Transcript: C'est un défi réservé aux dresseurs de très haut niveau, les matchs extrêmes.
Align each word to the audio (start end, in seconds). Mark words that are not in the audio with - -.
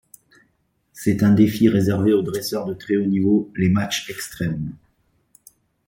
C'est 0.93 1.21
un 1.21 1.31
défi 1.31 1.69
réservé 1.69 2.11
aux 2.11 2.23
dresseurs 2.23 2.65
de 2.65 2.73
très 2.73 2.95
haut 2.95 3.05
niveau, 3.05 3.51
les 3.55 3.69
matchs 3.69 4.09
extrêmes. 4.09 4.75